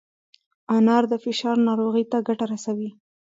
[0.75, 2.89] انار د فشار ناروغۍ ته ګټه رسوي.